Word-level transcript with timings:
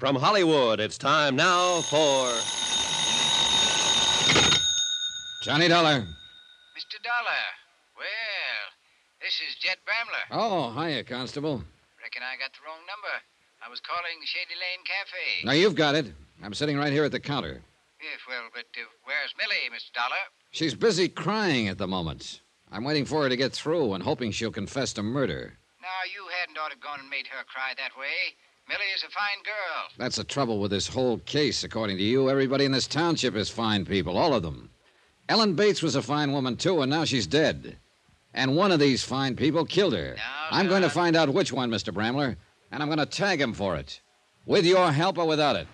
From 0.00 0.16
Hollywood, 0.16 0.80
it's 0.80 0.96
time 0.96 1.36
now 1.36 1.82
for. 1.82 2.32
Johnny 5.42 5.68
Dollar. 5.68 6.00
Mr. 6.72 6.96
Dollar. 7.04 7.44
Well, 7.98 8.64
this 9.20 9.34
is 9.46 9.56
Jed 9.60 9.76
Bramler. 9.84 10.24
Oh, 10.30 10.72
hiya, 10.72 11.04
Constable. 11.04 11.62
Reckon 12.00 12.22
I 12.22 12.40
got 12.40 12.50
the 12.56 12.64
wrong 12.64 12.80
number. 12.88 13.12
I 13.62 13.68
was 13.68 13.80
calling 13.80 14.16
Shady 14.24 14.54
Lane 14.56 14.82
Cafe. 14.88 15.44
Now, 15.44 15.52
you've 15.52 15.74
got 15.74 15.94
it. 15.94 16.06
I'm 16.42 16.54
sitting 16.54 16.78
right 16.78 16.94
here 16.94 17.04
at 17.04 17.12
the 17.12 17.20
counter. 17.20 17.60
Yes, 18.00 18.20
well, 18.26 18.48
but 18.54 18.64
uh, 18.80 18.88
where's 19.04 19.34
Millie, 19.36 19.68
Mr. 19.68 19.92
Dollar? 19.92 20.16
She's 20.50 20.74
busy 20.74 21.10
crying 21.10 21.68
at 21.68 21.76
the 21.76 21.86
moment. 21.86 22.40
I'm 22.72 22.84
waiting 22.84 23.04
for 23.04 23.24
her 23.24 23.28
to 23.28 23.36
get 23.36 23.52
through 23.52 23.92
and 23.92 24.02
hoping 24.02 24.30
she'll 24.30 24.50
confess 24.50 24.94
to 24.94 25.02
murder. 25.02 25.58
Now, 25.82 26.08
you 26.08 26.24
hadn't 26.40 26.56
ought 26.56 26.72
to 26.72 26.78
gone 26.78 27.00
and 27.00 27.10
made 27.10 27.26
her 27.26 27.44
cry 27.44 27.74
that 27.76 28.00
way. 28.00 28.32
Millie 28.68 28.84
is 28.94 29.02
a 29.02 29.08
fine 29.08 29.42
girl. 29.44 29.88
That's 29.98 30.16
the 30.16 30.24
trouble 30.24 30.60
with 30.60 30.70
this 30.70 30.86
whole 30.86 31.18
case. 31.18 31.64
According 31.64 31.96
to 31.96 32.02
you, 32.02 32.30
everybody 32.30 32.64
in 32.64 32.72
this 32.72 32.86
township 32.86 33.34
is 33.34 33.50
fine 33.50 33.84
people, 33.84 34.16
all 34.16 34.32
of 34.34 34.42
them. 34.42 34.70
Ellen 35.28 35.54
Bates 35.54 35.82
was 35.82 35.96
a 35.96 36.02
fine 36.02 36.32
woman, 36.32 36.56
too, 36.56 36.82
and 36.82 36.90
now 36.90 37.04
she's 37.04 37.26
dead. 37.26 37.76
And 38.34 38.56
one 38.56 38.70
of 38.70 38.78
these 38.78 39.02
fine 39.02 39.34
people 39.34 39.64
killed 39.64 39.94
her. 39.94 40.14
Now, 40.16 40.46
I'm 40.50 40.68
going 40.68 40.82
to 40.82 40.90
find 40.90 41.16
out 41.16 41.32
which 41.32 41.52
one, 41.52 41.70
Mr. 41.70 41.92
Bramler, 41.92 42.36
and 42.70 42.82
I'm 42.82 42.88
going 42.88 42.98
to 42.98 43.06
tag 43.06 43.40
him 43.40 43.52
for 43.52 43.76
it. 43.76 44.00
With 44.46 44.64
your 44.64 44.92
help 44.92 45.18
or 45.18 45.26
without 45.26 45.56
it. 45.56 45.66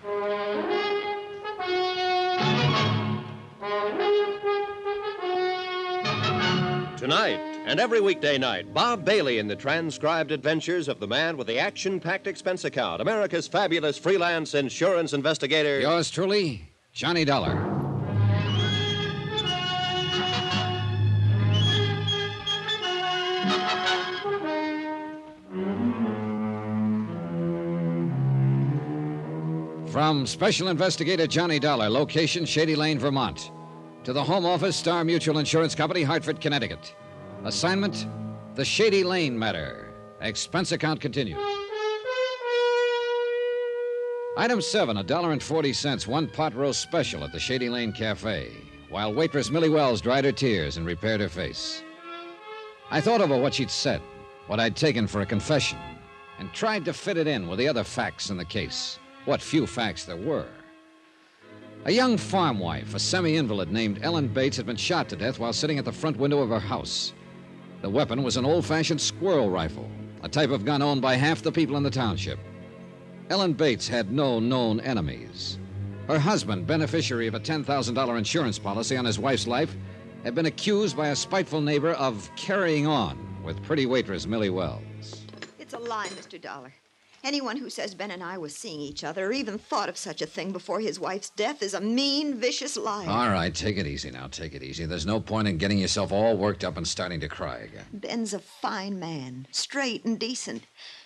Tonight 6.96 7.55
and 7.66 7.80
every 7.80 8.00
weekday 8.00 8.38
night, 8.38 8.72
Bob 8.72 9.04
Bailey 9.04 9.38
in 9.38 9.48
the 9.48 9.56
transcribed 9.56 10.30
adventures 10.30 10.86
of 10.86 11.00
the 11.00 11.06
man 11.06 11.36
with 11.36 11.48
the 11.48 11.58
action 11.58 11.98
packed 11.98 12.28
expense 12.28 12.64
account, 12.64 13.02
America's 13.02 13.48
fabulous 13.48 13.98
freelance 13.98 14.54
insurance 14.54 15.12
investigator. 15.12 15.80
Yours 15.80 16.08
truly, 16.08 16.70
Johnny 16.92 17.24
Dollar. 17.24 17.56
From 29.90 30.26
Special 30.26 30.68
Investigator 30.68 31.26
Johnny 31.26 31.58
Dollar, 31.58 31.88
location 31.88 32.44
Shady 32.44 32.76
Lane, 32.76 32.98
Vermont, 32.98 33.50
to 34.04 34.12
the 34.12 34.22
Home 34.22 34.46
Office, 34.46 34.76
Star 34.76 35.02
Mutual 35.02 35.38
Insurance 35.38 35.74
Company, 35.74 36.02
Hartford, 36.02 36.40
Connecticut. 36.40 36.94
Assignment 37.44 38.06
The 38.54 38.64
Shady 38.64 39.04
Lane 39.04 39.38
Matter. 39.38 39.92
Expense 40.20 40.72
account 40.72 41.00
continued. 41.00 41.38
Item 44.36 44.60
seven, 44.60 44.96
a 44.96 45.04
dollar 45.04 45.32
and 45.32 45.42
forty 45.42 45.72
cents, 45.72 46.06
one 46.06 46.28
pot 46.28 46.54
roast 46.54 46.82
special 46.82 47.22
at 47.22 47.32
the 47.32 47.38
Shady 47.38 47.68
Lane 47.68 47.92
Cafe, 47.92 48.50
while 48.88 49.14
waitress 49.14 49.50
Millie 49.50 49.68
Wells 49.68 50.00
dried 50.00 50.24
her 50.24 50.32
tears 50.32 50.76
and 50.76 50.84
repaired 50.84 51.20
her 51.20 51.28
face. 51.28 51.82
I 52.90 53.00
thought 53.00 53.20
over 53.20 53.36
what 53.36 53.54
she'd 53.54 53.70
said, 53.70 54.02
what 54.48 54.58
I'd 54.58 54.74
taken 54.74 55.06
for 55.06 55.20
a 55.20 55.26
confession, 55.26 55.78
and 56.38 56.52
tried 56.52 56.84
to 56.86 56.92
fit 56.92 57.16
it 57.16 57.28
in 57.28 57.46
with 57.46 57.58
the 57.58 57.68
other 57.68 57.84
facts 57.84 58.30
in 58.30 58.36
the 58.36 58.44
case, 58.44 58.98
what 59.24 59.40
few 59.40 59.66
facts 59.66 60.04
there 60.04 60.16
were. 60.16 60.48
A 61.84 61.92
young 61.92 62.16
farm 62.16 62.58
wife, 62.58 62.94
a 62.94 62.98
semi 62.98 63.36
invalid 63.36 63.70
named 63.70 64.00
Ellen 64.02 64.26
Bates, 64.26 64.56
had 64.56 64.66
been 64.66 64.76
shot 64.76 65.08
to 65.10 65.16
death 65.16 65.38
while 65.38 65.52
sitting 65.52 65.78
at 65.78 65.84
the 65.84 65.92
front 65.92 66.16
window 66.16 66.40
of 66.40 66.48
her 66.48 66.58
house. 66.58 67.12
The 67.82 67.90
weapon 67.90 68.22
was 68.22 68.36
an 68.36 68.44
old 68.44 68.64
fashioned 68.64 69.00
squirrel 69.00 69.50
rifle, 69.50 69.90
a 70.22 70.28
type 70.28 70.50
of 70.50 70.64
gun 70.64 70.82
owned 70.82 71.02
by 71.02 71.14
half 71.14 71.42
the 71.42 71.52
people 71.52 71.76
in 71.76 71.82
the 71.82 71.90
township. 71.90 72.38
Ellen 73.28 73.52
Bates 73.52 73.86
had 73.86 74.12
no 74.12 74.40
known 74.40 74.80
enemies. 74.80 75.58
Her 76.08 76.18
husband, 76.18 76.66
beneficiary 76.66 77.26
of 77.26 77.34
a 77.34 77.40
$10,000 77.40 78.18
insurance 78.18 78.58
policy 78.58 78.96
on 78.96 79.04
his 79.04 79.18
wife's 79.18 79.46
life, 79.46 79.76
had 80.24 80.34
been 80.34 80.46
accused 80.46 80.96
by 80.96 81.08
a 81.08 81.16
spiteful 81.16 81.60
neighbor 81.60 81.92
of 81.92 82.30
carrying 82.36 82.86
on 82.86 83.18
with 83.42 83.62
pretty 83.62 83.86
waitress 83.86 84.26
Millie 84.26 84.50
Wells. 84.50 85.26
It's 85.58 85.74
a 85.74 85.78
lie, 85.78 86.08
Mr. 86.08 86.40
Dollar. 86.40 86.72
Anyone 87.26 87.56
who 87.56 87.70
says 87.70 87.92
Ben 87.92 88.12
and 88.12 88.22
I 88.22 88.38
were 88.38 88.48
seeing 88.48 88.78
each 88.78 89.02
other 89.02 89.26
or 89.26 89.32
even 89.32 89.58
thought 89.58 89.88
of 89.88 89.96
such 89.96 90.22
a 90.22 90.26
thing 90.26 90.52
before 90.52 90.78
his 90.78 91.00
wife's 91.00 91.30
death 91.30 91.60
is 91.60 91.74
a 91.74 91.80
mean, 91.80 92.36
vicious 92.36 92.76
liar. 92.76 93.10
All 93.10 93.30
right, 93.30 93.52
take 93.52 93.78
it 93.78 93.86
easy 93.88 94.12
now. 94.12 94.28
Take 94.28 94.54
it 94.54 94.62
easy. 94.62 94.86
There's 94.86 95.06
no 95.06 95.18
point 95.18 95.48
in 95.48 95.58
getting 95.58 95.78
yourself 95.78 96.12
all 96.12 96.36
worked 96.36 96.62
up 96.62 96.76
and 96.76 96.86
starting 96.86 97.18
to 97.18 97.28
cry 97.28 97.56
again. 97.56 97.84
Ben's 97.92 98.32
a 98.32 98.38
fine 98.38 99.00
man, 99.00 99.48
straight 99.50 100.04
and 100.04 100.20
decent. 100.20 100.62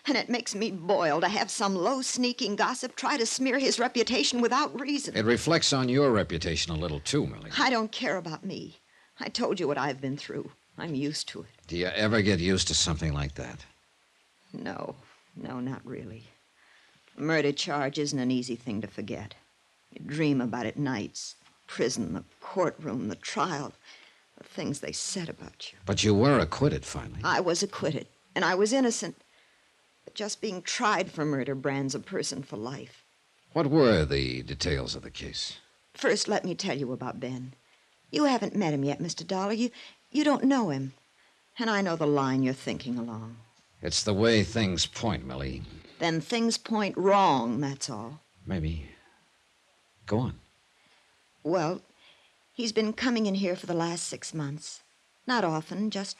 And 0.07 0.15
it 0.19 0.29
makes 0.29 0.55
me 0.55 0.71
boil 0.71 1.23
to 1.23 1.29
have 1.29 1.51
some 1.51 1.75
low, 1.75 2.03
sneaking 2.03 2.55
gossip 2.55 2.97
try 2.97 3.17
to 3.17 3.25
smear 3.25 3.59
his 3.59 3.79
reputation 3.79 4.43
without 4.43 4.79
reason. 4.79 5.17
It 5.17 5.25
reflects 5.25 5.73
on 5.73 5.89
your 5.89 6.11
reputation 6.11 6.71
a 6.71 6.77
little, 6.77 7.01
too, 7.01 7.27
Millie. 7.27 7.51
I 7.59 7.71
don't 7.71 7.93
care 7.93 8.19
about 8.19 8.45
me. 8.45 8.77
I 9.21 9.31
told 9.31 9.59
you 9.59 9.67
what 9.67 9.79
I've 9.79 10.03
been 10.03 10.19
through. 10.19 10.51
I'm 10.77 10.95
used 10.95 11.29
to 11.29 11.41
it. 11.41 11.49
Do 11.67 11.79
you 11.79 11.87
ever 11.87 12.21
get 12.21 12.41
used 12.41 12.69
to 12.69 12.75
something 12.75 13.15
like 13.15 13.37
that? 13.37 13.65
No, 14.53 14.97
no, 15.41 15.61
not 15.61 15.85
really. 15.85 16.25
A 17.17 17.21
murder 17.21 17.53
charge 17.53 17.99
isn't 17.99 18.19
an 18.19 18.31
easy 18.31 18.57
thing 18.57 18.81
to 18.81 18.87
forget. 18.87 19.35
You 19.93 20.05
dream 20.07 20.41
about 20.41 20.67
it 20.67 20.77
nights. 20.77 21.35
Prison, 21.67 22.15
the 22.15 22.25
courtroom, 22.41 23.09
the 23.09 23.17
trial, 23.17 23.73
the 24.37 24.45
things 24.45 24.81
they 24.81 24.93
said 24.93 25.29
about 25.29 25.73
you. 25.73 25.79
But 25.87 26.03
you 26.03 26.15
were 26.15 26.39
acquitted 26.39 26.85
finally. 26.85 27.21
I 27.23 27.41
was 27.41 27.63
acquitted, 27.63 28.07
and 28.35 28.45
I 28.45 28.55
was 28.55 28.73
innocent. 28.73 29.17
But 30.05 30.15
just 30.15 30.41
being 30.41 30.63
tried 30.63 31.11
for 31.11 31.25
murder 31.25 31.55
brands 31.55 31.95
a 31.95 32.01
person 32.01 32.43
for 32.43 32.57
life. 32.57 33.05
What 33.53 33.69
were 33.69 34.05
the 34.05 34.43
details 34.43 34.95
of 34.95 35.03
the 35.03 35.11
case? 35.11 35.59
First, 35.95 36.29
let 36.29 36.45
me 36.45 36.55
tell 36.55 36.77
you 36.77 36.93
about 36.93 37.21
Ben. 37.21 37.55
You 38.11 38.25
haven't 38.25 38.57
met 38.57 38.75
him 38.75 38.85
yet, 38.85 39.01
Mr. 39.01 39.27
Dollar. 39.27 39.53
You, 39.53 39.71
you 40.11 40.25
don't 40.25 40.45
know 40.45 40.71
him. 40.71 40.95
And 41.59 41.69
I 41.71 41.83
know 41.83 41.97
the 41.97 42.07
line 42.07 42.43
you're 42.43 42.55
thinking 42.55 42.97
along. 42.99 43.37
It's 43.83 44.03
the 44.03 44.15
way 44.15 44.43
things 44.43 44.87
point, 44.87 45.27
Millie. 45.27 45.63
Then 45.99 46.21
things 46.21 46.59
point 46.59 46.97
wrong, 46.97 47.61
that's 47.61 47.89
all. 47.89 48.21
Maybe. 48.47 48.87
Go 50.07 50.19
on. 50.19 50.35
Well, 51.43 51.81
he's 52.53 52.73
been 52.73 52.93
coming 52.93 53.27
in 53.27 53.37
here 53.37 53.57
for 53.57 53.67
the 53.67 53.75
last 53.75 54.05
six 54.05 54.35
months. 54.35 54.83
Not 55.27 55.45
often, 55.45 55.91
just 55.91 56.17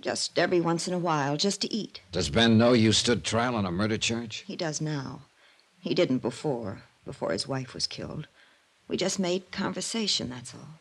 just 0.00 0.38
every 0.38 0.60
once 0.60 0.86
in 0.86 0.94
a 0.94 0.98
while, 0.98 1.36
just 1.36 1.60
to 1.62 1.72
eat. 1.72 2.00
Does 2.12 2.30
Ben 2.30 2.56
know 2.56 2.72
you 2.72 2.92
stood 2.92 3.24
trial 3.24 3.56
on 3.56 3.66
a 3.66 3.72
murder 3.72 3.98
charge? 3.98 4.44
He 4.46 4.56
does 4.56 4.80
now. 4.80 5.22
He 5.80 5.94
didn't 5.94 6.18
before, 6.18 6.82
before 7.04 7.32
his 7.32 7.48
wife 7.48 7.74
was 7.74 7.86
killed. 7.86 8.28
We 8.86 8.96
just 8.96 9.18
made 9.18 9.50
conversation, 9.50 10.30
that's 10.30 10.54
all. 10.54 10.80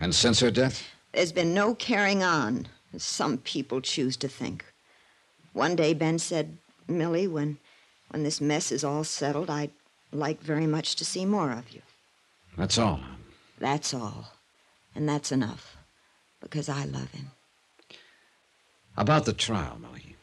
And 0.00 0.14
since 0.14 0.40
her 0.40 0.50
death? 0.50 0.84
There's 1.12 1.32
been 1.32 1.54
no 1.54 1.74
carrying 1.74 2.22
on, 2.22 2.68
as 2.92 3.02
some 3.02 3.38
people 3.38 3.80
choose 3.80 4.16
to 4.18 4.28
think. 4.28 4.64
One 5.54 5.76
day 5.76 5.94
Ben 5.94 6.18
said, 6.18 6.58
Millie, 6.86 7.28
when 7.28 7.58
when 8.10 8.22
this 8.22 8.40
mess 8.40 8.70
is 8.70 8.84
all 8.84 9.04
settled, 9.04 9.48
I'd 9.48 9.70
like 10.12 10.40
very 10.40 10.66
much 10.66 10.96
to 10.96 11.04
see 11.04 11.24
more 11.24 11.50
of 11.50 11.70
you. 11.70 11.80
That's 12.56 12.76
all. 12.76 13.00
That's 13.58 13.94
all. 13.94 14.32
And 14.94 15.08
that's 15.08 15.32
enough. 15.32 15.76
Because 16.40 16.68
I 16.68 16.84
love 16.84 17.10
him. 17.12 17.30
About 18.96 19.24
the 19.24 19.32
trial, 19.32 19.78
Millie. 19.80 20.16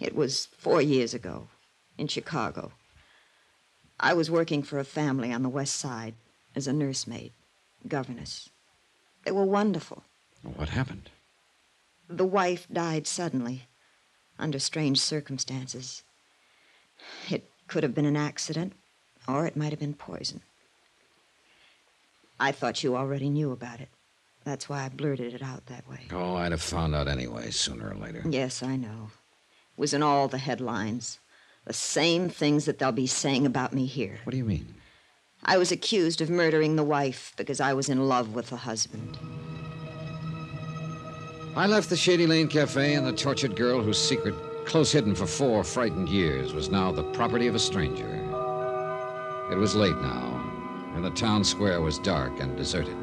It 0.00 0.14
was 0.14 0.46
four 0.58 0.82
years 0.82 1.14
ago 1.14 1.48
in 1.96 2.08
Chicago. 2.08 2.72
I 3.98 4.12
was 4.12 4.30
working 4.30 4.62
for 4.62 4.78
a 4.78 4.84
family 4.84 5.32
on 5.32 5.42
the 5.42 5.48
west 5.48 5.76
side 5.76 6.14
as 6.54 6.66
a 6.66 6.72
nursemaid, 6.72 7.32
governess. 7.88 8.50
They 9.24 9.32
were 9.32 9.44
wonderful. 9.44 10.02
What 10.42 10.68
happened? 10.68 11.10
The 12.08 12.26
wife 12.26 12.68
died 12.72 13.06
suddenly, 13.06 13.66
under 14.38 14.58
strange 14.58 15.00
circumstances. 15.00 16.02
It 17.30 17.50
could 17.68 17.82
have 17.82 17.94
been 17.94 18.06
an 18.06 18.16
accident, 18.16 18.72
or 19.28 19.46
it 19.46 19.56
might 19.56 19.70
have 19.70 19.80
been 19.80 19.94
poison. 19.94 20.40
I 22.38 22.52
thought 22.52 22.84
you 22.84 22.96
already 22.96 23.30
knew 23.30 23.52
about 23.52 23.80
it. 23.80 23.88
That's 24.44 24.68
why 24.68 24.84
I 24.84 24.88
blurted 24.88 25.34
it 25.34 25.42
out 25.42 25.66
that 25.66 25.88
way. 25.88 26.00
Oh, 26.12 26.36
I'd 26.36 26.52
have 26.52 26.62
found 26.62 26.94
out 26.94 27.08
anyway, 27.08 27.50
sooner 27.50 27.90
or 27.90 27.96
later. 27.96 28.22
Yes, 28.28 28.62
I 28.62 28.76
know. 28.76 29.10
It 29.76 29.80
was 29.80 29.92
in 29.92 30.02
all 30.02 30.28
the 30.28 30.38
headlines. 30.38 31.18
The 31.64 31.72
same 31.72 32.28
things 32.28 32.64
that 32.66 32.78
they'll 32.78 32.92
be 32.92 33.08
saying 33.08 33.44
about 33.44 33.72
me 33.72 33.86
here. 33.86 34.20
What 34.22 34.30
do 34.30 34.36
you 34.36 34.44
mean? 34.44 34.74
I 35.42 35.58
was 35.58 35.72
accused 35.72 36.20
of 36.20 36.30
murdering 36.30 36.76
the 36.76 36.84
wife 36.84 37.32
because 37.36 37.60
I 37.60 37.72
was 37.72 37.88
in 37.88 38.08
love 38.08 38.34
with 38.34 38.50
the 38.50 38.56
husband. 38.56 39.18
I 41.56 41.66
left 41.66 41.88
the 41.88 41.96
Shady 41.96 42.26
Lane 42.26 42.48
Cafe, 42.48 42.96
and 42.96 43.06
the 43.06 43.14
tortured 43.14 43.56
girl 43.56 43.80
whose 43.80 43.96
secret, 43.96 44.34
close 44.66 44.92
hidden 44.92 45.14
for 45.14 45.26
four 45.26 45.64
frightened 45.64 46.10
years, 46.10 46.52
was 46.52 46.68
now 46.68 46.92
the 46.92 47.10
property 47.14 47.46
of 47.46 47.54
a 47.54 47.58
stranger. 47.58 48.12
It 49.50 49.56
was 49.56 49.74
late 49.74 49.96
now, 49.96 50.92
and 50.94 51.02
the 51.02 51.12
town 51.12 51.44
square 51.44 51.80
was 51.80 51.98
dark 51.98 52.40
and 52.40 52.58
deserted. 52.58 52.98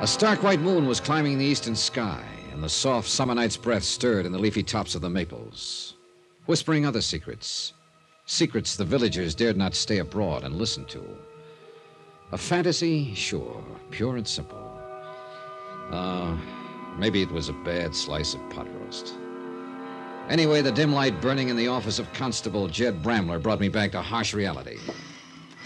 A 0.00 0.06
stark 0.06 0.42
white 0.42 0.60
moon 0.60 0.86
was 0.86 1.00
climbing 1.00 1.36
the 1.36 1.44
eastern 1.44 1.76
sky, 1.76 2.24
and 2.50 2.64
the 2.64 2.68
soft 2.70 3.10
summer 3.10 3.34
night's 3.34 3.58
breath 3.58 3.84
stirred 3.84 4.24
in 4.24 4.32
the 4.32 4.38
leafy 4.38 4.62
tops 4.62 4.94
of 4.94 5.02
the 5.02 5.10
maples, 5.10 5.96
whispering 6.46 6.86
other 6.86 7.02
secrets. 7.02 7.74
Secrets 8.24 8.74
the 8.74 8.86
villagers 8.86 9.34
dared 9.34 9.58
not 9.58 9.74
stay 9.74 9.98
abroad 9.98 10.44
and 10.44 10.56
listen 10.56 10.86
to. 10.86 11.04
A 12.32 12.38
fantasy, 12.38 13.12
sure, 13.12 13.62
pure 13.90 14.16
and 14.16 14.26
simple. 14.26 14.80
Uh, 15.90 16.38
maybe 16.98 17.22
it 17.22 17.30
was 17.30 17.48
a 17.48 17.52
bad 17.52 17.94
slice 17.94 18.34
of 18.34 18.50
pot 18.50 18.66
roast. 18.80 19.14
Anyway, 20.28 20.62
the 20.62 20.72
dim 20.72 20.92
light 20.92 21.20
burning 21.20 21.48
in 21.48 21.56
the 21.56 21.68
office 21.68 21.98
of 21.98 22.12
Constable 22.12 22.68
Jed 22.68 23.02
Bramler 23.02 23.42
brought 23.42 23.60
me 23.60 23.68
back 23.68 23.92
to 23.92 24.00
harsh 24.00 24.34
reality. 24.34 24.78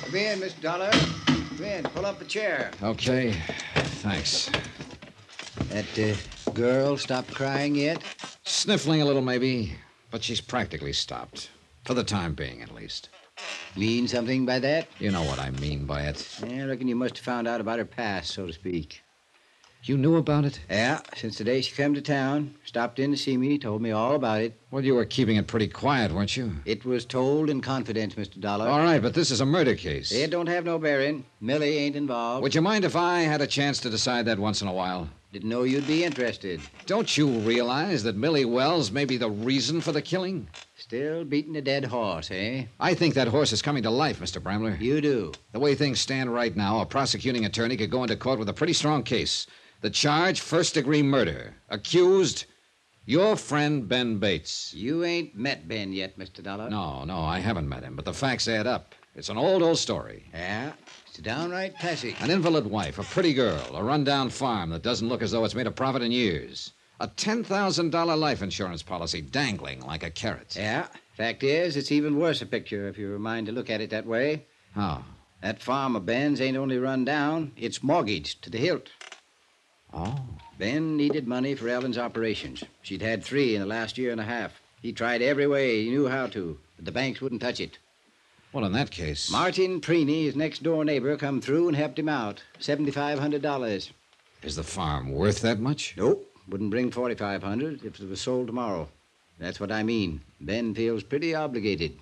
Come 0.00 0.14
in, 0.14 0.40
Mr. 0.40 0.60
Dollar. 0.60 0.90
Come 0.90 1.64
in. 1.64 1.82
Pull 1.84 2.06
up 2.06 2.20
a 2.20 2.24
chair. 2.24 2.70
Okay, 2.82 3.32
thanks. 3.74 4.50
That 5.68 5.98
uh, 5.98 6.50
girl 6.52 6.96
stopped 6.96 7.32
crying 7.34 7.74
yet? 7.74 8.02
Sniffling 8.44 9.02
a 9.02 9.04
little, 9.04 9.22
maybe, 9.22 9.74
but 10.10 10.22
she's 10.22 10.40
practically 10.40 10.92
stopped. 10.92 11.50
For 11.84 11.94
the 11.94 12.04
time 12.04 12.34
being, 12.34 12.62
at 12.62 12.74
least. 12.74 13.10
Mean 13.76 14.08
something 14.08 14.46
by 14.46 14.58
that? 14.60 14.88
You 14.98 15.10
know 15.10 15.22
what 15.22 15.38
I 15.38 15.50
mean 15.50 15.84
by 15.84 16.02
it. 16.02 16.26
I 16.42 16.64
reckon 16.64 16.88
you 16.88 16.96
must 16.96 17.18
have 17.18 17.24
found 17.24 17.46
out 17.46 17.60
about 17.60 17.78
her 17.78 17.84
past, 17.84 18.32
so 18.32 18.46
to 18.46 18.52
speak. 18.52 19.02
You 19.82 19.96
knew 19.96 20.16
about 20.16 20.44
it? 20.44 20.58
Yeah, 20.68 21.00
since 21.16 21.38
the 21.38 21.44
day 21.44 21.60
she 21.60 21.72
came 21.72 21.94
to 21.94 22.00
town, 22.02 22.56
stopped 22.64 22.98
in 22.98 23.12
to 23.12 23.16
see 23.16 23.36
me, 23.36 23.56
told 23.56 23.80
me 23.82 23.92
all 23.92 24.16
about 24.16 24.40
it. 24.40 24.58
Well, 24.72 24.84
you 24.84 24.94
were 24.96 25.04
keeping 25.04 25.36
it 25.36 25.46
pretty 25.46 25.68
quiet, 25.68 26.10
weren't 26.10 26.36
you? 26.36 26.56
It 26.64 26.84
was 26.84 27.04
told 27.04 27.48
in 27.48 27.60
confidence, 27.60 28.14
Mr. 28.16 28.40
Dollar. 28.40 28.68
All 28.68 28.80
right, 28.80 29.00
but 29.00 29.14
this 29.14 29.30
is 29.30 29.40
a 29.40 29.46
murder 29.46 29.76
case. 29.76 30.10
It 30.10 30.30
don't 30.30 30.48
have 30.48 30.64
no 30.64 30.78
bearing. 30.78 31.24
Millie 31.40 31.78
ain't 31.78 31.94
involved. 31.94 32.42
Would 32.42 32.54
you 32.56 32.62
mind 32.62 32.84
if 32.84 32.96
I 32.96 33.20
had 33.20 33.40
a 33.40 33.46
chance 33.46 33.78
to 33.80 33.90
decide 33.90 34.24
that 34.26 34.40
once 34.40 34.60
in 34.60 34.66
a 34.66 34.72
while? 34.72 35.08
Didn't 35.32 35.48
know 35.50 35.62
you'd 35.62 35.86
be 35.86 36.02
interested. 36.02 36.60
Don't 36.86 37.16
you 37.16 37.28
realize 37.28 38.02
that 38.02 38.16
Millie 38.16 38.44
Wells 38.44 38.90
may 38.90 39.04
be 39.04 39.18
the 39.18 39.30
reason 39.30 39.80
for 39.80 39.92
the 39.92 40.02
killing? 40.02 40.48
Still 40.76 41.24
beating 41.24 41.56
a 41.56 41.60
dead 41.62 41.84
horse, 41.84 42.30
eh? 42.32 42.64
I 42.80 42.94
think 42.94 43.14
that 43.14 43.28
horse 43.28 43.52
is 43.52 43.62
coming 43.62 43.82
to 43.84 43.90
life, 43.90 44.18
Mr. 44.18 44.40
Bramler. 44.42 44.80
You 44.80 45.00
do. 45.00 45.32
The 45.52 45.60
way 45.60 45.74
things 45.76 46.00
stand 46.00 46.32
right 46.32 46.56
now, 46.56 46.80
a 46.80 46.86
prosecuting 46.86 47.44
attorney 47.44 47.76
could 47.76 47.90
go 47.90 48.02
into 48.02 48.16
court 48.16 48.38
with 48.40 48.48
a 48.48 48.52
pretty 48.54 48.72
strong 48.72 49.02
case. 49.04 49.46
The 49.82 49.90
charge, 49.90 50.40
first 50.40 50.74
degree 50.74 51.02
murder. 51.02 51.54
Accused, 51.68 52.46
your 53.04 53.36
friend 53.36 53.88
Ben 53.88 54.18
Bates. 54.18 54.72
You 54.74 55.04
ain't 55.04 55.36
met 55.36 55.68
Ben 55.68 55.92
yet, 55.92 56.18
Mr. 56.18 56.42
Dollar. 56.42 56.70
No, 56.70 57.04
no, 57.04 57.20
I 57.20 57.38
haven't 57.38 57.68
met 57.68 57.82
him, 57.82 57.94
but 57.94 58.04
the 58.04 58.12
facts 58.12 58.48
add 58.48 58.66
up. 58.66 58.94
It's 59.14 59.28
an 59.28 59.38
old, 59.38 59.62
old 59.62 59.78
story. 59.78 60.24
Yeah, 60.32 60.72
it's 61.06 61.18
a 61.18 61.22
downright 61.22 61.78
classic. 61.78 62.20
An 62.20 62.30
invalid 62.30 62.66
wife, 62.66 62.98
a 62.98 63.02
pretty 63.02 63.32
girl, 63.32 63.64
a 63.74 63.82
rundown 63.82 64.28
farm 64.28 64.70
that 64.70 64.82
doesn't 64.82 65.08
look 65.08 65.22
as 65.22 65.30
though 65.30 65.44
it's 65.44 65.54
made 65.54 65.66
a 65.66 65.70
profit 65.70 66.02
in 66.02 66.12
years. 66.12 66.72
A 67.00 67.08
$10,000 67.08 68.18
life 68.18 68.42
insurance 68.42 68.82
policy 68.82 69.20
dangling 69.20 69.80
like 69.80 70.02
a 70.02 70.10
carrot. 70.10 70.56
Yeah. 70.56 70.86
Fact 71.16 71.42
is, 71.42 71.76
it's 71.76 71.92
even 71.92 72.18
worse 72.18 72.42
a 72.42 72.46
picture 72.46 72.88
if 72.88 72.98
you're 72.98 73.16
a 73.16 73.18
mind 73.18 73.46
to 73.46 73.52
look 73.52 73.70
at 73.70 73.80
it 73.80 73.90
that 73.90 74.06
way. 74.06 74.46
How? 74.74 75.04
That 75.42 75.62
farm 75.62 75.96
of 75.96 76.06
Ben's 76.06 76.40
ain't 76.40 76.56
only 76.56 76.78
run 76.78 77.04
down, 77.04 77.52
it's 77.56 77.82
mortgaged 77.82 78.42
to 78.42 78.50
the 78.50 78.58
hilt. 78.58 78.88
Oh. 79.92 80.18
Ben 80.58 80.96
needed 80.96 81.26
money 81.26 81.54
for 81.54 81.68
Ellen's 81.68 81.98
operations. 81.98 82.64
She'd 82.82 83.02
had 83.02 83.22
three 83.22 83.54
in 83.54 83.60
the 83.60 83.66
last 83.66 83.98
year 83.98 84.10
and 84.10 84.20
a 84.20 84.24
half. 84.24 84.60
He 84.80 84.92
tried 84.92 85.22
every 85.22 85.46
way 85.46 85.82
he 85.84 85.90
knew 85.90 86.08
how 86.08 86.26
to, 86.28 86.58
but 86.76 86.84
the 86.84 86.92
banks 86.92 87.20
wouldn't 87.20 87.42
touch 87.42 87.60
it. 87.60 87.78
Well, 88.52 88.64
in 88.64 88.72
that 88.72 88.90
case. 88.90 89.30
Martin 89.30 89.80
Preeny, 89.80 90.24
his 90.24 90.36
next 90.36 90.62
door 90.62 90.84
neighbor, 90.84 91.16
come 91.16 91.40
through 91.40 91.68
and 91.68 91.76
helped 91.76 91.98
him 91.98 92.08
out. 92.08 92.42
$7,500. 92.60 93.90
Is 94.42 94.56
the 94.56 94.62
farm 94.62 95.12
worth 95.12 95.40
that 95.42 95.58
much? 95.58 95.94
Nope. 95.96 96.26
Wouldn't 96.48 96.70
bring 96.70 96.90
4500 96.90 97.84
if 97.84 98.00
it 98.00 98.08
was 98.08 98.20
sold 98.20 98.46
tomorrow. 98.46 98.88
That's 99.38 99.60
what 99.60 99.72
I 99.72 99.82
mean. 99.82 100.22
Ben 100.40 100.74
feels 100.74 101.02
pretty 101.02 101.34
obligated. 101.34 101.98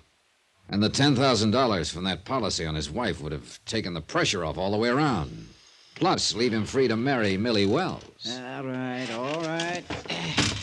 And 0.69 0.81
the 0.81 0.89
$10,000 0.89 1.93
from 1.93 2.03
that 2.05 2.25
policy 2.25 2.65
on 2.65 2.75
his 2.75 2.89
wife 2.89 3.21
would 3.21 3.31
have 3.31 3.59
taken 3.65 3.93
the 3.93 4.01
pressure 4.01 4.45
off 4.45 4.57
all 4.57 4.71
the 4.71 4.77
way 4.77 4.89
around. 4.89 5.47
Plus, 5.95 6.35
leave 6.35 6.53
him 6.53 6.65
free 6.65 6.87
to 6.87 6.97
marry 6.97 7.37
Millie 7.37 7.65
Wells. 7.65 8.03
All 8.27 8.63
right, 8.63 9.07
all 9.11 9.41
right. 9.41 9.83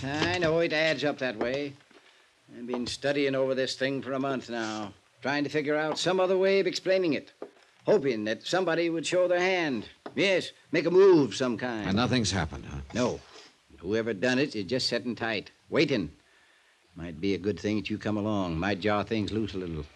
I 0.05 0.39
know 0.39 0.59
it 0.61 0.73
adds 0.73 1.05
up 1.05 1.19
that 1.19 1.39
way. 1.39 1.73
I've 2.57 2.67
been 2.67 2.87
studying 2.87 3.35
over 3.35 3.55
this 3.55 3.75
thing 3.75 4.03
for 4.03 4.13
a 4.13 4.21
month 4.21 4.51
now, 4.51 4.93
trying 5.23 5.45
to 5.45 5.51
figure 5.51 5.77
out 5.77 5.99
some 5.99 6.21
other 6.21 6.37
way 6.37 6.61
of 6.61 6.67
explaining 6.67 7.15
it, 7.15 7.33
hoping 7.87 8.25
that 8.25 8.47
somebody 8.47 8.91
would 8.91 9.07
show 9.07 9.27
their 9.27 9.41
hand. 9.41 9.89
Yes, 10.15 10.51
make 10.71 10.85
a 10.85 10.91
move 10.91 11.31
of 11.31 11.35
some 11.35 11.57
kind. 11.57 11.87
And 11.87 11.97
nothing's 11.97 12.31
happened, 12.31 12.67
huh? 12.71 12.81
No. 12.93 13.21
Whoever 13.79 14.13
done 14.13 14.39
it 14.39 14.55
is 14.55 14.65
just 14.67 14.89
sitting 14.89 15.17
tight, 15.17 15.51
waiting. 15.71 16.13
Might 16.95 17.21
be 17.21 17.35
a 17.35 17.39
good 17.39 17.59
thing 17.59 17.77
that 17.77 17.89
you 17.89 17.97
come 17.97 18.19
along. 18.19 18.59
Might 18.59 18.81
jar 18.81 19.03
things 19.03 19.33
loose 19.33 19.55
a 19.55 19.59
little. 19.59 19.87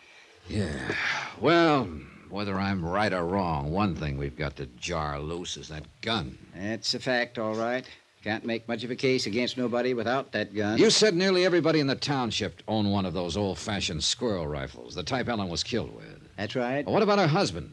Yeah. 0.48 0.94
Well, 1.40 1.88
whether 2.30 2.58
I'm 2.58 2.84
right 2.84 3.12
or 3.12 3.24
wrong, 3.24 3.70
one 3.72 3.94
thing 3.94 4.16
we've 4.16 4.36
got 4.36 4.56
to 4.56 4.66
jar 4.78 5.18
loose 5.20 5.56
is 5.56 5.68
that 5.68 5.84
gun. 6.00 6.38
That's 6.54 6.94
a 6.94 6.98
fact, 6.98 7.38
all 7.38 7.54
right. 7.54 7.84
Can't 8.22 8.44
make 8.44 8.66
much 8.66 8.82
of 8.82 8.90
a 8.90 8.96
case 8.96 9.26
against 9.26 9.56
nobody 9.56 9.94
without 9.94 10.32
that 10.32 10.54
gun. 10.54 10.78
You 10.78 10.90
said 10.90 11.14
nearly 11.14 11.44
everybody 11.44 11.78
in 11.78 11.86
the 11.86 11.94
township 11.94 12.60
owned 12.66 12.90
one 12.90 13.06
of 13.06 13.14
those 13.14 13.36
old 13.36 13.58
fashioned 13.58 14.02
squirrel 14.02 14.48
rifles, 14.48 14.94
the 14.94 15.02
type 15.02 15.28
Ellen 15.28 15.48
was 15.48 15.62
killed 15.62 15.94
with. 15.94 16.20
That's 16.36 16.56
right. 16.56 16.84
Well, 16.84 16.92
what 16.92 17.02
about 17.02 17.20
her 17.20 17.28
husband? 17.28 17.72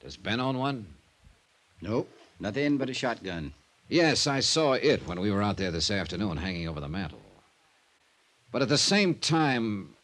Does 0.00 0.16
Ben 0.16 0.40
own 0.40 0.58
one? 0.58 0.86
Nope. 1.80 2.08
Nothing 2.38 2.76
but 2.76 2.90
a 2.90 2.94
shotgun. 2.94 3.52
Yes, 3.88 4.26
I 4.26 4.40
saw 4.40 4.74
it 4.74 5.06
when 5.06 5.20
we 5.20 5.30
were 5.30 5.42
out 5.42 5.56
there 5.56 5.70
this 5.70 5.90
afternoon 5.90 6.36
hanging 6.36 6.68
over 6.68 6.80
the 6.80 6.88
mantel. 6.88 7.18
But 8.52 8.62
at 8.62 8.68
the 8.68 8.78
same 8.78 9.16
time, 9.16 9.96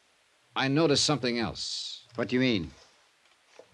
I 0.56 0.68
noticed 0.68 1.04
something 1.04 1.38
else. 1.38 2.02
What 2.16 2.28
do 2.28 2.34
you 2.34 2.40
mean? 2.40 2.70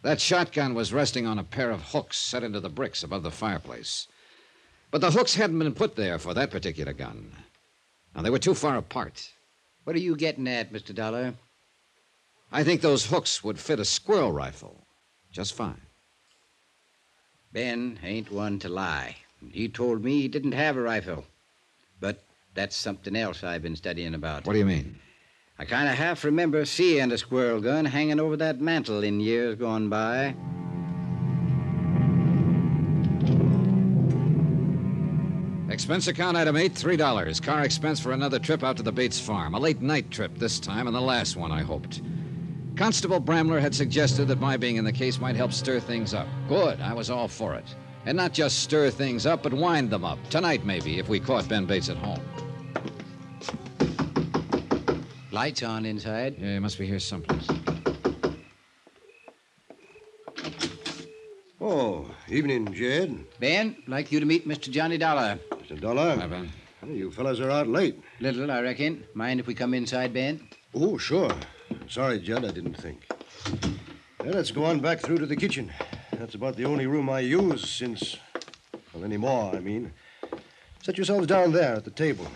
That 0.04 0.20
shotgun 0.20 0.74
was 0.74 0.92
resting 0.92 1.26
on 1.26 1.38
a 1.38 1.44
pair 1.44 1.70
of 1.70 1.80
hooks 1.80 2.18
set 2.18 2.42
into 2.42 2.60
the 2.60 2.68
bricks 2.68 3.02
above 3.02 3.22
the 3.22 3.30
fireplace. 3.30 4.06
But 4.90 5.00
the 5.00 5.10
hooks 5.10 5.34
hadn't 5.34 5.58
been 5.58 5.72
put 5.72 5.96
there 5.96 6.18
for 6.18 6.34
that 6.34 6.50
particular 6.50 6.92
gun. 6.92 7.32
Now, 8.14 8.20
they 8.20 8.28
were 8.28 8.38
too 8.38 8.54
far 8.54 8.76
apart. 8.76 9.32
What 9.84 9.96
are 9.96 10.00
you 10.00 10.14
getting 10.14 10.46
at, 10.46 10.70
Mr. 10.70 10.94
Dollar? 10.94 11.32
I 12.52 12.64
think 12.64 12.82
those 12.82 13.06
hooks 13.06 13.42
would 13.42 13.58
fit 13.58 13.80
a 13.80 13.84
squirrel 13.86 14.30
rifle 14.30 14.76
just 15.32 15.54
fine. 15.54 15.80
Ben 17.54 17.98
ain't 18.02 18.30
one 18.30 18.58
to 18.58 18.68
lie. 18.68 19.16
He 19.52 19.70
told 19.70 20.04
me 20.04 20.20
he 20.20 20.28
didn't 20.28 20.52
have 20.52 20.76
a 20.76 20.82
rifle. 20.82 21.24
But 21.98 22.22
that's 22.52 22.76
something 22.76 23.16
else 23.16 23.42
I've 23.42 23.62
been 23.62 23.74
studying 23.74 24.12
about. 24.12 24.46
What 24.46 24.52
do 24.52 24.58
you 24.58 24.66
mean? 24.66 24.98
I 25.56 25.64
kind 25.64 25.88
of 25.88 25.94
half 25.94 26.24
remember 26.24 26.64
seeing 26.64 27.12
a 27.12 27.18
squirrel 27.18 27.60
gun 27.60 27.84
hanging 27.84 28.18
over 28.18 28.36
that 28.38 28.60
mantel 28.60 29.04
in 29.04 29.20
years 29.20 29.54
gone 29.54 29.88
by. 29.88 30.34
Expense 35.72 36.08
account 36.08 36.36
item 36.36 36.56
eight, 36.56 36.74
three 36.74 36.96
dollars. 36.96 37.38
Car 37.38 37.62
expense 37.62 38.00
for 38.00 38.10
another 38.10 38.40
trip 38.40 38.64
out 38.64 38.76
to 38.78 38.82
the 38.82 38.90
Bates 38.90 39.20
farm. 39.20 39.54
A 39.54 39.60
late 39.60 39.80
night 39.80 40.10
trip 40.10 40.36
this 40.36 40.58
time, 40.58 40.88
and 40.88 40.96
the 40.96 41.00
last 41.00 41.36
one, 41.36 41.52
I 41.52 41.62
hoped. 41.62 42.02
Constable 42.74 43.20
Bramler 43.20 43.60
had 43.60 43.76
suggested 43.76 44.26
that 44.26 44.40
my 44.40 44.56
being 44.56 44.76
in 44.76 44.84
the 44.84 44.92
case 44.92 45.20
might 45.20 45.36
help 45.36 45.52
stir 45.52 45.78
things 45.78 46.14
up. 46.14 46.26
Good, 46.48 46.80
I 46.80 46.92
was 46.94 47.10
all 47.10 47.28
for 47.28 47.54
it. 47.54 47.76
And 48.06 48.16
not 48.16 48.32
just 48.32 48.58
stir 48.64 48.90
things 48.90 49.24
up, 49.24 49.44
but 49.44 49.54
wind 49.54 49.90
them 49.90 50.04
up. 50.04 50.18
Tonight, 50.30 50.64
maybe, 50.66 50.98
if 50.98 51.08
we 51.08 51.20
caught 51.20 51.48
Ben 51.48 51.64
Bates 51.64 51.88
at 51.88 51.96
home. 51.96 52.20
Lights 55.34 55.64
on 55.64 55.84
inside. 55.84 56.36
Yeah, 56.38 56.52
he 56.52 56.58
must 56.60 56.78
be 56.78 56.86
here 56.86 57.00
someplace. 57.00 57.48
Oh, 61.60 62.08
evening, 62.28 62.72
Jed. 62.72 63.18
Ben, 63.40 63.74
like 63.88 64.12
you 64.12 64.20
to 64.20 64.26
meet 64.26 64.46
Mr. 64.46 64.70
Johnny 64.70 64.96
Dollar. 64.96 65.40
Mr. 65.50 65.80
Dollar. 65.80 66.16
Hi, 66.18 66.28
Ben. 66.28 66.52
You 66.86 67.10
fellas 67.10 67.40
are 67.40 67.50
out 67.50 67.66
late. 67.66 68.00
Little, 68.20 68.48
I 68.48 68.60
reckon. 68.60 69.02
Mind 69.14 69.40
if 69.40 69.48
we 69.48 69.54
come 69.54 69.74
inside, 69.74 70.14
Ben? 70.14 70.40
Oh, 70.72 70.98
sure. 70.98 71.34
Sorry, 71.88 72.20
Judd, 72.20 72.44
I 72.44 72.52
didn't 72.52 72.74
think. 72.74 73.04
Well, 74.20 74.34
let's 74.34 74.52
go 74.52 74.64
on 74.64 74.78
back 74.78 75.00
through 75.00 75.18
to 75.18 75.26
the 75.26 75.34
kitchen. 75.34 75.72
That's 76.12 76.36
about 76.36 76.54
the 76.54 76.64
only 76.64 76.86
room 76.86 77.10
I 77.10 77.18
use 77.18 77.68
since. 77.68 78.18
Well, 78.92 79.02
anymore, 79.02 79.52
I 79.52 79.58
mean. 79.58 79.92
Set 80.80 80.96
yourselves 80.96 81.26
down 81.26 81.50
there 81.50 81.74
at 81.74 81.84
the 81.84 81.90
table. 81.90 82.28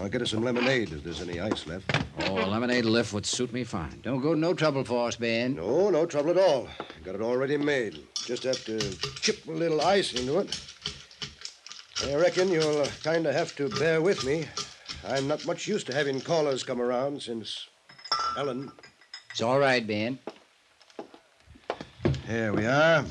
I'll 0.00 0.08
get 0.08 0.22
us 0.22 0.30
some 0.30 0.44
lemonade 0.44 0.92
if 0.92 1.02
there's 1.02 1.20
any 1.20 1.40
ice 1.40 1.66
left. 1.66 1.90
Oh, 2.26 2.44
a 2.44 2.46
lemonade 2.46 2.84
lift 2.84 3.12
would 3.12 3.26
suit 3.26 3.52
me 3.52 3.64
fine. 3.64 4.00
Don't 4.02 4.20
go 4.20 4.34
to 4.34 4.40
no 4.40 4.54
trouble 4.54 4.84
for 4.84 5.08
us, 5.08 5.16
Ben. 5.16 5.56
No, 5.56 5.90
no 5.90 6.06
trouble 6.06 6.30
at 6.30 6.38
all. 6.38 6.68
Got 7.04 7.16
it 7.16 7.20
already 7.20 7.56
made. 7.56 8.00
Just 8.24 8.44
have 8.44 8.64
to 8.64 8.78
chip 9.20 9.46
a 9.46 9.52
little 9.52 9.80
ice 9.80 10.14
into 10.14 10.38
it. 10.38 10.60
I 12.06 12.14
reckon 12.14 12.48
you'll 12.50 12.86
kind 13.02 13.26
of 13.26 13.34
have 13.34 13.54
to 13.56 13.68
bear 13.68 14.00
with 14.02 14.24
me. 14.24 14.46
I'm 15.06 15.28
not 15.28 15.46
much 15.46 15.68
used 15.68 15.86
to 15.88 15.94
having 15.94 16.20
callers 16.20 16.62
come 16.62 16.80
around 16.80 17.22
since 17.22 17.68
Ellen. 18.38 18.72
It's 19.30 19.42
all 19.42 19.58
right, 19.58 19.86
Ben. 19.86 20.18
Here 22.26 22.52
we 22.52 22.64
are. 22.64 23.04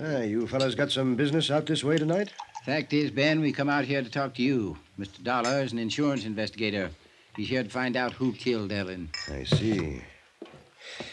Ah, 0.00 0.18
you 0.18 0.46
fellas 0.46 0.74
got 0.74 0.90
some 0.90 1.14
business 1.14 1.50
out 1.50 1.66
this 1.66 1.84
way 1.84 1.96
tonight? 1.96 2.32
Fact 2.64 2.92
is, 2.92 3.10
Ben, 3.10 3.40
we 3.40 3.52
come 3.52 3.68
out 3.68 3.84
here 3.84 4.02
to 4.02 4.10
talk 4.10 4.34
to 4.34 4.42
you. 4.42 4.76
Mr. 4.98 5.22
Dollar 5.22 5.62
is 5.62 5.72
an 5.72 5.78
insurance 5.78 6.24
investigator. 6.24 6.90
He's 7.38 7.50
here 7.50 7.62
to 7.62 7.70
find 7.70 7.96
out 7.96 8.14
who 8.14 8.32
killed 8.32 8.72
Ellen. 8.72 9.10
I 9.28 9.44
see. 9.44 10.02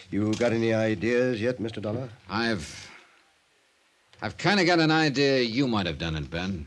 You 0.09 0.33
got 0.33 0.53
any 0.53 0.73
ideas 0.73 1.39
yet, 1.39 1.59
Mr. 1.59 1.79
Dollar? 1.79 2.09
I've. 2.27 2.89
I've 4.23 4.35
kind 4.35 4.59
of 4.59 4.65
got 4.65 4.79
an 4.79 4.89
idea 4.89 5.41
you 5.41 5.67
might 5.67 5.85
have 5.85 5.99
done 5.99 6.15
it, 6.15 6.31
Ben. 6.31 6.65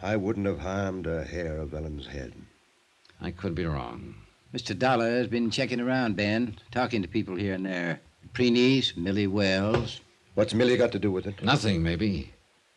I 0.00 0.14
wouldn't 0.14 0.46
have 0.46 0.60
harmed 0.60 1.08
a 1.08 1.24
hair 1.24 1.56
of 1.56 1.74
Ellen's 1.74 2.06
head. 2.06 2.32
I 3.20 3.32
could 3.32 3.56
be 3.56 3.64
wrong. 3.64 4.14
Mr. 4.54 4.78
Dollar 4.78 5.10
has 5.10 5.26
been 5.26 5.50
checking 5.50 5.80
around, 5.80 6.14
Ben, 6.14 6.56
talking 6.70 7.02
to 7.02 7.08
people 7.08 7.34
here 7.34 7.54
and 7.54 7.66
there. 7.66 8.02
Preenys, 8.34 8.96
Millie 8.96 9.26
Wells. 9.26 10.00
What's 10.34 10.54
Millie 10.54 10.76
got 10.76 10.92
to 10.92 11.00
do 11.00 11.10
with 11.10 11.26
it? 11.26 11.42
Nothing, 11.42 11.82
maybe. 11.82 12.32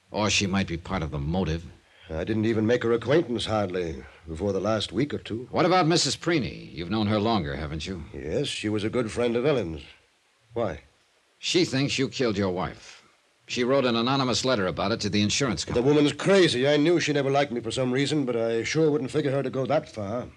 Or 0.10 0.31
she 0.31 0.48
might 0.48 0.67
be 0.67 0.77
part 0.77 1.03
of 1.03 1.12
the 1.12 1.19
motive. 1.19 1.63
I 2.09 2.23
didn't 2.23 2.45
even 2.45 2.65
make 2.65 2.83
her 2.83 2.93
acquaintance 2.93 3.45
hardly 3.45 4.03
before 4.27 4.53
the 4.53 4.61
last 4.61 4.93
week 4.93 5.13
or 5.13 5.17
two. 5.17 5.47
What 5.51 5.65
about 5.65 5.85
Mrs. 5.85 6.19
Preeny? 6.19 6.71
You've 6.73 6.89
known 6.89 7.07
her 7.07 7.19
longer, 7.19 7.55
haven't 7.55 7.85
you? 7.85 8.05
Yes, 8.13 8.47
she 8.47 8.69
was 8.69 8.83
a 8.83 8.89
good 8.89 9.11
friend 9.11 9.35
of 9.35 9.45
Ellen's. 9.45 9.81
Why? 10.53 10.81
She 11.37 11.65
thinks 11.65 11.99
you 11.99 12.07
killed 12.07 12.37
your 12.37 12.51
wife. 12.51 13.03
She 13.47 13.63
wrote 13.63 13.85
an 13.85 13.95
anonymous 13.95 14.43
letter 14.43 14.67
about 14.67 14.91
it 14.91 14.99
to 15.01 15.09
the 15.09 15.21
insurance 15.21 15.63
company. 15.63 15.83
The 15.83 15.87
woman's 15.93 16.13
crazy. 16.13 16.67
I 16.67 16.77
knew 16.77 16.99
she 16.99 17.13
never 17.13 17.29
liked 17.29 17.51
me 17.51 17.61
for 17.61 17.71
some 17.71 17.91
reason, 17.91 18.25
but 18.25 18.35
I 18.35 18.63
sure 18.63 18.91
wouldn't 18.91 19.11
figure 19.11 19.31
her 19.31 19.43
to 19.43 19.49
go 19.49 19.65
that 19.65 19.89
far. 19.89 20.27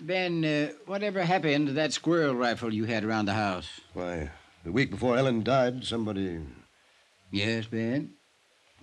Ben, 0.00 0.44
uh, 0.44 0.72
whatever 0.86 1.22
happened 1.22 1.68
to 1.68 1.72
that 1.74 1.92
squirrel 1.92 2.34
rifle 2.34 2.72
you 2.72 2.84
had 2.84 3.04
around 3.04 3.26
the 3.26 3.34
house? 3.34 3.80
Why, 3.92 4.30
the 4.64 4.72
week 4.72 4.90
before 4.90 5.16
Ellen 5.16 5.42
died, 5.42 5.84
somebody. 5.84 6.40
Yes, 7.30 7.66
Ben? 7.66 8.14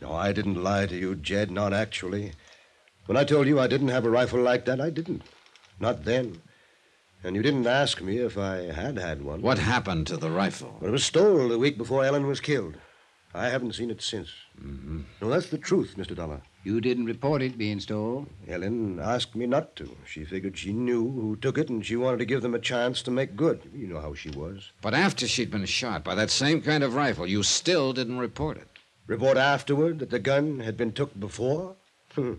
No, 0.02 0.12
I 0.12 0.32
didn't 0.32 0.64
lie 0.64 0.86
to 0.88 0.96
you, 0.96 1.16
Jed, 1.16 1.52
not 1.52 1.74
actually. 1.74 2.34
When 3.06 3.18
I 3.18 3.24
told 3.24 3.48
you 3.48 3.60
I 3.60 3.68
didn't 3.68 3.90
have 3.90 4.06
a 4.06 4.10
rifle 4.10 4.42
like 4.42 4.66
that, 4.66 4.82
I 4.82 4.90
didn't. 4.90 5.24
Not 5.80 6.06
then. 6.06 6.42
And 7.24 7.36
you 7.36 7.42
didn't 7.42 7.68
ask 7.68 8.02
me 8.02 8.18
if 8.18 8.38
I 8.38 8.72
had 8.74 8.98
had 8.98 9.24
one. 9.24 9.42
What 9.42 9.58
happened 9.58 10.08
to 10.08 10.18
the 10.18 10.30
rifle? 10.30 10.78
Well, 10.80 10.90
it 10.90 10.92
was 10.92 11.04
stolen 11.04 11.50
the 11.50 11.58
week 11.58 11.78
before 11.78 12.06
Ellen 12.06 12.28
was 12.28 12.40
killed. 12.40 12.78
I 13.34 13.50
haven't 13.50 13.76
seen 13.76 13.90
it 13.90 14.02
since. 14.02 14.30
Mm-hmm. 14.62 15.02
No, 15.22 15.30
that's 15.30 15.50
the 15.50 15.58
truth, 15.58 15.96
Mr. 15.98 16.16
Dollar. 16.16 16.42
You 16.64 16.80
didn't 16.82 17.06
report 17.06 17.42
it 17.42 17.58
being 17.58 17.80
stolen? 17.80 18.30
Ellen 18.48 19.00
asked 19.00 19.36
me 19.36 19.46
not 19.46 19.76
to. 19.76 19.96
She 20.06 20.24
figured 20.24 20.58
she 20.58 20.72
knew 20.72 21.12
who 21.12 21.36
took 21.36 21.58
it, 21.58 21.70
and 21.70 21.86
she 21.86 21.96
wanted 21.96 22.18
to 22.20 22.26
give 22.26 22.42
them 22.42 22.56
a 22.56 22.60
chance 22.60 23.02
to 23.04 23.12
make 23.12 23.36
good. 23.36 23.70
You 23.74 23.88
know 23.88 24.00
how 24.00 24.14
she 24.14 24.30
was. 24.30 24.72
But 24.82 24.94
after 24.94 25.28
she'd 25.28 25.52
been 25.52 25.66
shot 25.66 26.04
by 26.04 26.16
that 26.16 26.30
same 26.30 26.62
kind 26.62 26.84
of 26.84 26.96
rifle, 26.96 27.28
you 27.28 27.44
still 27.44 27.92
didn't 27.92 28.20
report 28.20 28.58
it. 28.58 28.68
Report 29.08 29.38
afterward 29.38 30.00
that 30.00 30.10
the 30.10 30.20
gun 30.20 30.60
had 30.62 30.78
been 30.78 30.92
took 30.92 31.18
before? 31.20 31.76
Hmm. 32.14 32.34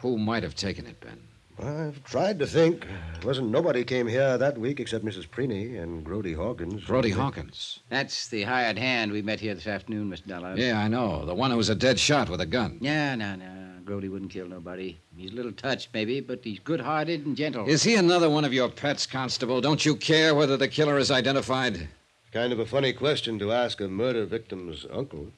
Who 0.00 0.18
might 0.18 0.42
have 0.42 0.54
taken 0.54 0.86
it, 0.86 1.00
Ben? 1.00 1.18
I've 1.62 2.02
tried 2.04 2.38
to 2.40 2.46
think. 2.46 2.86
Wasn't 3.22 3.48
nobody 3.48 3.84
came 3.84 4.08
here 4.08 4.36
that 4.36 4.58
week 4.58 4.80
except 4.80 5.04
Mrs. 5.04 5.30
Preeny 5.30 5.76
and 5.76 6.04
Grody 6.04 6.34
Hawkins. 6.34 6.84
Grody 6.84 7.12
Hawkins. 7.12 7.78
That's 7.88 8.28
the 8.28 8.42
hired 8.42 8.76
hand 8.76 9.12
we 9.12 9.22
met 9.22 9.40
here 9.40 9.54
this 9.54 9.66
afternoon, 9.66 10.10
Mr. 10.10 10.26
Dollar. 10.26 10.56
Yeah, 10.56 10.80
I 10.80 10.88
know. 10.88 11.24
The 11.24 11.34
one 11.34 11.50
who 11.52 11.56
was 11.56 11.68
a 11.68 11.74
dead 11.74 11.98
shot 11.98 12.28
with 12.28 12.40
a 12.40 12.46
gun. 12.46 12.78
Yeah, 12.80 13.14
no, 13.14 13.36
no. 13.36 13.46
Grody 13.84 14.10
wouldn't 14.10 14.32
kill 14.32 14.48
nobody. 14.48 14.98
He's 15.16 15.30
a 15.30 15.34
little 15.34 15.52
touched, 15.52 15.90
maybe, 15.94 16.20
but 16.20 16.40
he's 16.42 16.58
good-hearted 16.58 17.24
and 17.24 17.36
gentle. 17.36 17.68
Is 17.68 17.84
he 17.84 17.94
another 17.94 18.28
one 18.28 18.44
of 18.44 18.52
your 18.52 18.68
pets, 18.68 19.06
Constable? 19.06 19.60
Don't 19.60 19.84
you 19.84 19.94
care 19.94 20.34
whether 20.34 20.56
the 20.56 20.68
killer 20.68 20.98
is 20.98 21.10
identified? 21.10 21.88
Kind 22.32 22.52
of 22.52 22.58
a 22.58 22.66
funny 22.66 22.92
question 22.92 23.38
to 23.38 23.52
ask 23.52 23.80
a 23.80 23.88
murder 23.88 24.24
victim's 24.24 24.86
uncle. 24.92 25.28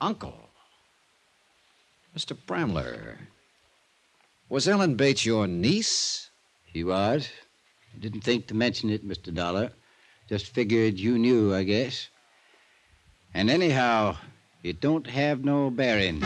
Uncle. 0.00 0.50
Mr. 2.16 2.36
Bramler. 2.46 3.16
Was 4.48 4.68
Ellen 4.68 4.94
Bates 4.94 5.26
your 5.26 5.46
niece? 5.46 6.30
He 6.64 6.84
was. 6.84 7.28
Didn't 7.98 8.22
think 8.22 8.46
to 8.46 8.54
mention 8.54 8.90
it, 8.90 9.06
Mr. 9.06 9.34
Dollar. 9.34 9.72
Just 10.28 10.46
figured 10.46 10.98
you 10.98 11.18
knew, 11.18 11.54
I 11.54 11.64
guess. 11.64 12.08
And 13.34 13.50
anyhow, 13.50 14.16
it 14.62 14.80
don't 14.80 15.06
have 15.06 15.44
no 15.44 15.70
bearing. 15.70 16.22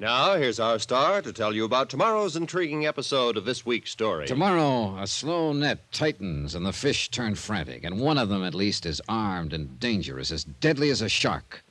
Now, 0.00 0.36
here's 0.36 0.58
our 0.58 0.78
star 0.78 1.20
to 1.20 1.30
tell 1.30 1.54
you 1.54 1.66
about 1.66 1.90
tomorrow's 1.90 2.34
intriguing 2.34 2.86
episode 2.86 3.36
of 3.36 3.44
this 3.44 3.66
week's 3.66 3.90
story. 3.90 4.26
Tomorrow, 4.26 4.96
a 4.96 5.06
slow 5.06 5.52
net 5.52 5.92
tightens 5.92 6.54
and 6.54 6.64
the 6.64 6.72
fish 6.72 7.10
turn 7.10 7.34
frantic, 7.34 7.84
and 7.84 8.00
one 8.00 8.16
of 8.16 8.30
them 8.30 8.42
at 8.42 8.54
least 8.54 8.86
is 8.86 9.02
armed 9.10 9.52
and 9.52 9.78
dangerous, 9.78 10.30
as 10.30 10.44
deadly 10.44 10.88
as 10.88 11.02
a 11.02 11.08
shark. 11.10 11.62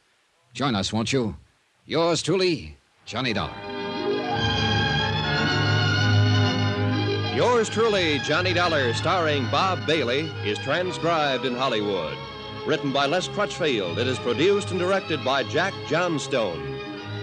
Join 0.54 0.76
us, 0.76 0.94
won't 0.94 1.12
you? 1.12 1.38
Yours 1.88 2.22
truly, 2.22 2.78
Johnny 3.04 3.34
Dollar. 3.34 3.58
Yours 7.34 7.68
truly, 7.68 8.20
Johnny 8.20 8.54
Dollar, 8.54 8.94
starring 8.94 9.50
Bob 9.50 9.88
Bailey, 9.88 10.30
is 10.46 10.60
transcribed 10.60 11.46
in 11.46 11.56
Hollywood. 11.56 12.16
Written 12.68 12.94
by 12.94 13.08
Les 13.08 13.28
Crutchfield, 13.30 13.98
it 13.98 14.06
is 14.06 14.20
produced 14.20 14.70
and 14.70 14.80
directed 14.80 15.26
by 15.26 15.42
Jack 15.46 15.74
Johnstone. 15.88 16.79